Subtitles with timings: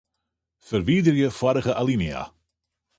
[0.67, 2.23] Ferwiderje foarige alinea.